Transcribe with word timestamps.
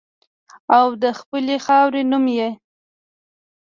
او 0.77 0.87
د 1.03 1.05
خپلې 1.19 1.55
خاورې 1.65 2.01
نوم 2.11 2.25
یې 2.37 2.49